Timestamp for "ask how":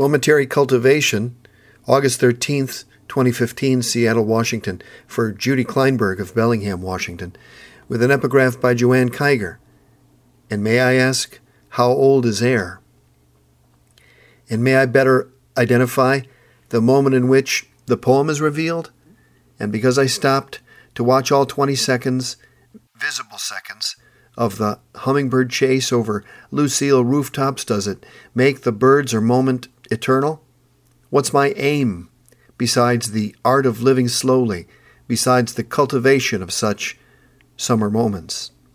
10.94-11.90